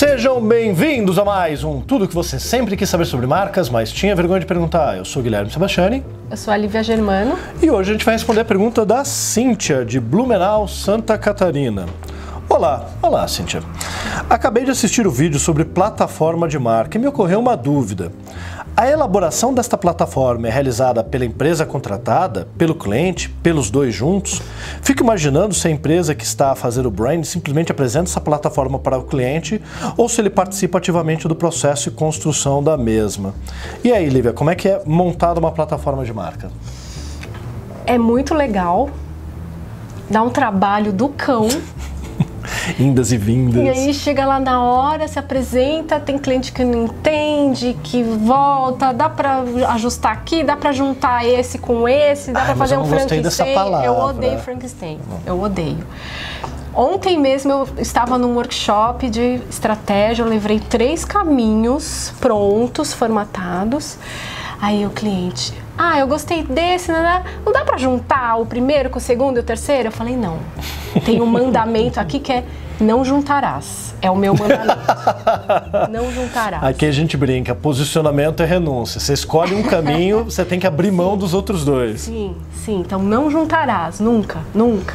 [0.00, 4.16] Sejam bem-vindos a mais um Tudo que você sempre quis saber sobre marcas, mas tinha
[4.16, 4.96] vergonha de perguntar.
[4.96, 6.02] Eu sou Guilherme Sebastiani.
[6.30, 7.38] Eu sou a Lívia Germano.
[7.60, 11.84] E hoje a gente vai responder a pergunta da Cíntia, de Blumenau, Santa Catarina.
[12.48, 13.62] Olá, olá Cíntia.
[14.30, 18.10] Acabei de assistir o vídeo sobre plataforma de marca e me ocorreu uma dúvida.
[18.80, 24.40] A elaboração desta plataforma é realizada pela empresa contratada, pelo cliente, pelos dois juntos?
[24.80, 28.78] Fico imaginando se a empresa que está a fazer o brand simplesmente apresenta essa plataforma
[28.78, 29.60] para o cliente
[29.98, 33.34] ou se ele participa ativamente do processo e construção da mesma.
[33.84, 36.50] E aí, Lívia, como é que é montada uma plataforma de marca?
[37.84, 38.88] É muito legal,
[40.08, 41.48] dá um trabalho do cão.
[42.78, 43.62] Indas e vindas.
[43.62, 48.92] E aí chega lá na hora, se apresenta, tem cliente que não entende, que volta,
[48.92, 52.80] dá pra ajustar aqui, dá pra juntar esse com esse, dá Ai, pra mas fazer
[52.80, 53.54] um Frankenstein.
[53.84, 54.98] Eu odeio Frankenstein.
[55.26, 55.86] Eu odeio.
[56.72, 63.98] Ontem mesmo eu estava num workshop de estratégia, eu levei três caminhos prontos, formatados.
[64.60, 67.24] Aí o cliente, ah, eu gostei desse, né, né?
[67.44, 69.88] não dá pra juntar o primeiro com o segundo e o terceiro?
[69.88, 70.38] Eu falei, não.
[71.04, 72.44] Tem um mandamento aqui que é
[72.78, 73.94] não juntarás.
[74.02, 74.78] É o meu mandamento.
[75.90, 76.62] não juntarás.
[76.64, 79.00] Aqui a gente brinca, posicionamento é renúncia.
[79.00, 82.02] Você escolhe um caminho, você tem que abrir mão dos outros dois.
[82.02, 82.80] Sim, sim.
[82.80, 84.94] Então não juntarás, nunca, nunca.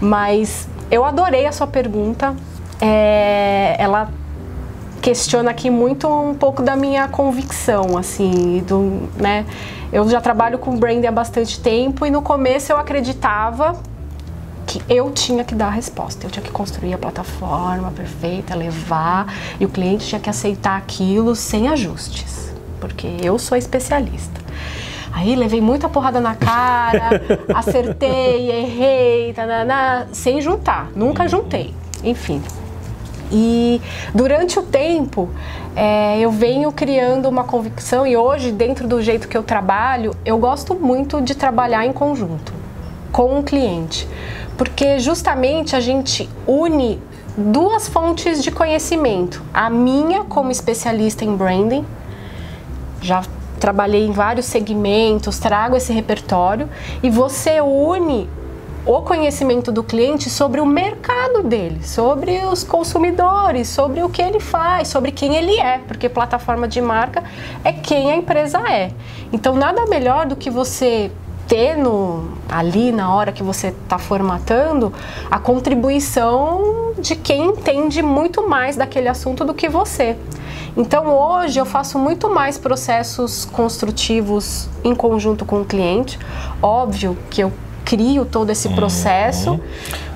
[0.00, 2.34] Mas eu adorei a sua pergunta.
[2.80, 4.10] É, ela
[5.02, 9.44] questiona aqui muito um pouco da minha convicção, assim, do, né?
[9.92, 13.76] Eu já trabalho com branding há bastante tempo e no começo eu acreditava
[14.64, 19.26] que eu tinha que dar a resposta, eu tinha que construir a plataforma perfeita, levar
[19.58, 24.40] e o cliente tinha que aceitar aquilo sem ajustes, porque eu sou especialista.
[25.12, 27.20] Aí levei muita porrada na cara,
[27.52, 32.40] acertei, errei, tananá, sem juntar, nunca juntei, enfim.
[33.32, 33.80] E
[34.14, 35.30] durante o tempo,
[35.74, 40.36] é, eu venho criando uma convicção e hoje, dentro do jeito que eu trabalho, eu
[40.36, 42.52] gosto muito de trabalhar em conjunto
[43.10, 44.06] com o cliente,
[44.56, 47.00] porque justamente a gente une
[47.36, 49.42] duas fontes de conhecimento.
[49.52, 51.84] A minha, como especialista em branding,
[53.00, 53.22] já
[53.58, 56.68] trabalhei em vários segmentos, trago esse repertório,
[57.02, 58.28] e você une
[58.84, 64.40] o conhecimento do cliente sobre o mercado dele, sobre os consumidores, sobre o que ele
[64.40, 67.22] faz, sobre quem ele é, porque plataforma de marca
[67.64, 68.90] é quem a empresa é.
[69.32, 71.10] Então, nada melhor do que você
[71.46, 74.92] ter no, ali na hora que você está formatando
[75.30, 80.16] a contribuição de quem entende muito mais daquele assunto do que você.
[80.76, 86.18] Então hoje eu faço muito mais processos construtivos em conjunto com o cliente.
[86.62, 87.52] Óbvio que eu
[87.84, 89.60] crio todo esse processo, uhum.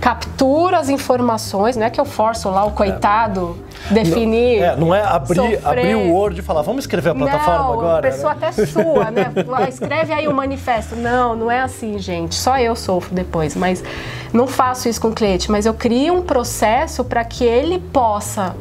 [0.00, 3.56] capturo as informações, não é que eu forço lá o coitado
[3.90, 3.94] é.
[3.94, 4.60] definir.
[4.60, 7.72] Não é, não é abrir, abrir o Word e falar, vamos escrever a plataforma não,
[7.72, 8.08] agora.
[8.08, 8.48] A pessoa né?
[8.48, 9.32] até sua, né?
[9.68, 10.96] Escreve aí o manifesto.
[10.96, 12.34] Não, não é assim, gente.
[12.34, 13.82] Só eu sofro depois, mas
[14.32, 18.54] não faço isso com o cliente, mas eu crio um processo para que ele possa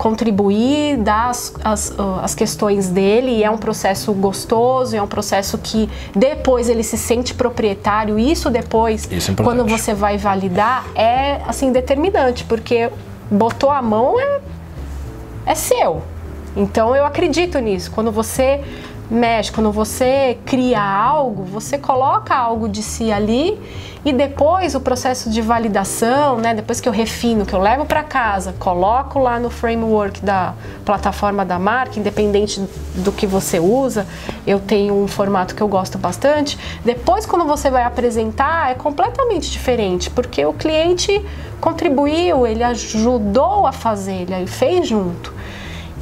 [0.00, 5.58] contribuir, dar as, as, as, questões dele, e é um processo gostoso, é um processo
[5.58, 8.18] que depois ele se sente proprietário.
[8.18, 12.90] Isso depois, Isso é quando você vai validar, é assim determinante, porque
[13.30, 14.40] botou a mão é,
[15.44, 16.02] é seu.
[16.56, 17.90] Então eu acredito nisso.
[17.90, 18.64] Quando você
[19.10, 23.60] mexe, quando você cria algo, você coloca algo de si ali
[24.04, 28.02] e depois o processo de validação, né, depois que eu refino, que eu levo para
[28.02, 30.54] casa, coloco lá no framework da
[30.84, 34.06] plataforma da marca, independente do que você usa,
[34.46, 36.58] eu tenho um formato que eu gosto bastante.
[36.82, 41.22] Depois, quando você vai apresentar, é completamente diferente, porque o cliente
[41.60, 45.39] contribuiu, ele ajudou a fazer, ele fez junto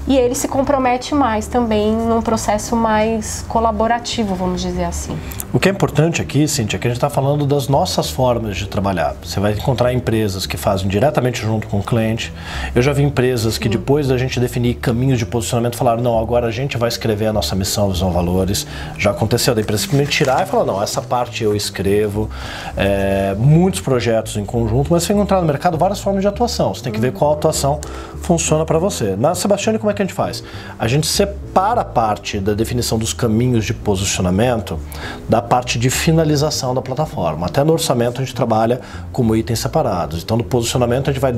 [0.09, 5.17] e ele se compromete mais também num processo mais colaborativo, vamos dizer assim.
[5.53, 8.57] O que é importante aqui, Cintia, é que a gente está falando das nossas formas
[8.57, 9.15] de trabalhar.
[9.23, 12.33] Você vai encontrar empresas que fazem diretamente junto com o cliente.
[12.75, 16.47] Eu já vi empresas que depois da gente definir caminhos de posicionamento falaram, não, agora
[16.47, 18.67] a gente vai escrever a nossa missão, visão, valores.
[18.97, 22.31] Já aconteceu da empresa simplesmente tirar e falar, não, essa parte eu escrevo.
[22.77, 26.73] É, muitos projetos em conjunto, mas você vai encontrar no mercado várias formas de atuação.
[26.73, 27.79] Você tem que ver qual atuação
[28.23, 29.17] funciona para você.
[29.17, 30.43] Na Sebastiane, como é que a gente faz?
[30.79, 34.79] A gente separa separa a parte da definição dos caminhos de posicionamento
[35.27, 37.47] da parte de finalização da plataforma.
[37.47, 38.81] Até no orçamento a gente trabalha
[39.11, 40.23] como itens separados.
[40.23, 41.33] Então, no posicionamento a gente vai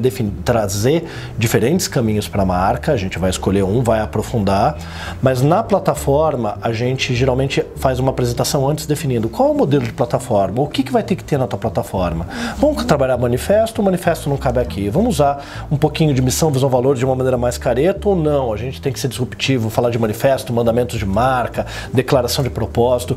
[0.45, 1.05] trazer
[1.39, 4.77] diferentes caminhos para a marca, a gente vai escolher um, vai aprofundar,
[5.23, 9.85] mas na plataforma a gente geralmente faz uma apresentação antes definindo qual é o modelo
[9.85, 12.27] de plataforma, o que, que vai ter que ter na tua plataforma.
[12.59, 14.89] Vamos trabalhar manifesto, o manifesto não cabe aqui.
[14.89, 18.53] Vamos usar um pouquinho de missão, visão, valor de uma maneira mais careta ou não?
[18.53, 23.17] A gente tem que ser disruptivo, falar de manifesto, mandamentos de marca, declaração de propósito.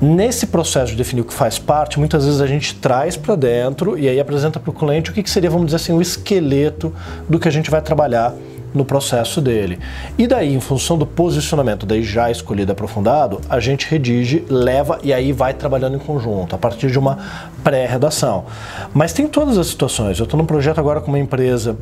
[0.00, 3.96] Nesse processo de definir o que faz parte, muitas vezes a gente traz para dentro
[3.96, 6.92] e aí apresenta para o cliente o que, que seria, vamos dizer assim, o esqueleto
[7.28, 8.34] do que a gente vai trabalhar
[8.74, 9.78] no processo dele.
[10.16, 15.12] E daí, em função do posicionamento daí já escolhido aprofundado, a gente redige, leva e
[15.12, 17.18] aí vai trabalhando em conjunto, a partir de uma
[17.62, 18.44] pré-redação.
[18.92, 20.18] Mas tem todas as situações.
[20.18, 21.76] Eu estou num projeto agora com uma empresa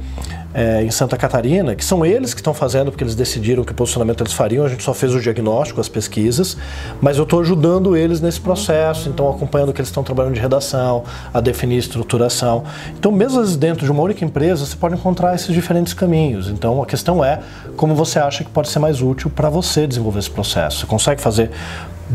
[0.53, 4.23] é, em Santa Catarina, que são eles que estão fazendo, porque eles decidiram que posicionamento
[4.23, 6.57] eles fariam, a gente só fez o diagnóstico, as pesquisas,
[7.01, 11.05] mas eu estou ajudando eles nesse processo, então acompanhando que eles estão trabalhando de redação,
[11.33, 12.65] a definir estruturação.
[12.99, 16.49] Então, mesmo dentro de uma única empresa, você pode encontrar esses diferentes caminhos.
[16.49, 17.41] Então, a questão é
[17.77, 20.81] como você acha que pode ser mais útil para você desenvolver esse processo.
[20.81, 21.51] Você consegue fazer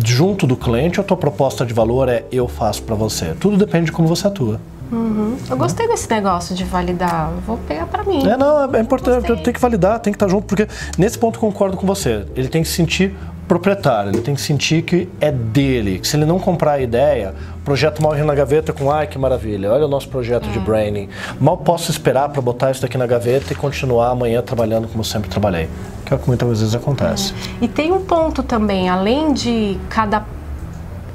[0.03, 3.33] junto do cliente ou a tua proposta de valor é eu faço para você?
[3.39, 4.59] Tudo depende de como você atua.
[4.91, 5.35] Uhum.
[5.49, 7.31] Eu gostei desse negócio de validar.
[7.45, 8.27] Vou pegar para mim.
[8.27, 9.35] É, não, é importante.
[9.43, 12.25] Tem que validar, tem que estar junto, porque nesse ponto concordo com você.
[12.35, 13.15] Ele tem que sentir
[13.47, 15.99] proprietário, ele tem que sentir que é dele.
[15.99, 19.17] Que se ele não comprar a ideia, o projeto morre na gaveta com ai que
[19.17, 21.09] maravilha, olha o nosso projeto de branding.
[21.39, 25.29] Mal posso esperar para botar isso daqui na gaveta e continuar amanhã trabalhando como sempre
[25.29, 25.69] trabalhei.
[26.05, 27.33] Que é o que muitas vezes acontece.
[27.61, 27.65] É.
[27.65, 30.23] E tem um ponto também, além de cada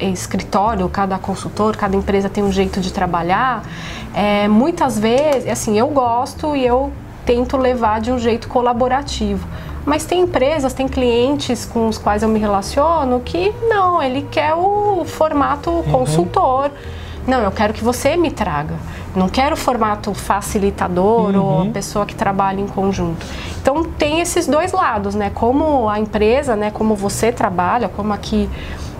[0.00, 3.62] escritório, cada consultor, cada empresa tem um jeito de trabalhar,
[4.14, 6.90] é, muitas vezes, assim, eu gosto e eu
[7.24, 9.46] tento levar de um jeito colaborativo.
[9.84, 14.54] Mas tem empresas, tem clientes com os quais eu me relaciono que não, ele quer
[14.54, 15.82] o formato uhum.
[15.84, 16.70] consultor.
[17.26, 18.74] Não, eu quero que você me traga.
[19.14, 21.42] Não quero o formato facilitador uhum.
[21.42, 23.26] ou pessoa que trabalha em conjunto.
[23.60, 25.30] Então tem esses dois lados, né?
[25.34, 26.70] Como a empresa, né?
[26.70, 28.48] Como você trabalha, como aqui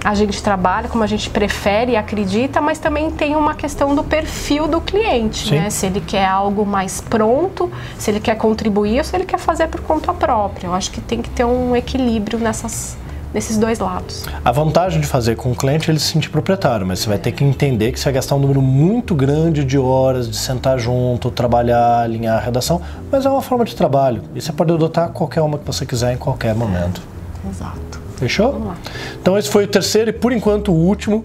[0.05, 4.03] a gente trabalha, como a gente prefere e acredita, mas também tem uma questão do
[4.03, 5.69] perfil do cliente, né?
[5.71, 9.69] Se ele quer algo mais pronto, se ele quer contribuir ou se ele quer fazer
[9.69, 10.67] por conta própria.
[10.67, 12.97] Eu acho que tem que ter um equilíbrio nessas
[13.33, 14.25] nesses dois lados.
[14.45, 17.19] A vantagem de fazer com o cliente é ele se sentir proprietário, mas você vai
[17.19, 20.81] ter que entender que você vai gastar um número muito grande de horas de sentar
[20.81, 22.81] junto, trabalhar, alinhar a redação,
[23.11, 26.13] mas é uma forma de trabalho e você pode adotar qualquer uma que você quiser
[26.13, 27.01] em qualquer momento.
[27.49, 28.00] Exato.
[28.21, 28.75] Fechou?
[29.21, 31.25] Então esse foi o terceiro e por enquanto o último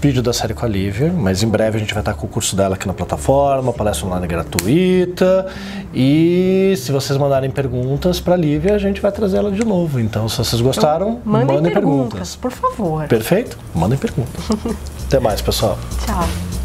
[0.00, 2.28] vídeo da série com a Lívia, mas em breve a gente vai estar com o
[2.28, 5.46] curso dela aqui na plataforma, palestra online gratuita.
[5.94, 10.00] E se vocês mandarem perguntas para a Lívia, a gente vai trazer ela de novo.
[10.00, 12.36] Então, se vocês gostaram, então, mandem, mandem perguntas, perguntas.
[12.36, 13.06] Por favor.
[13.06, 13.58] Perfeito?
[13.74, 14.42] Mandem perguntas.
[15.06, 15.78] Até mais, pessoal.
[16.06, 16.59] Tchau.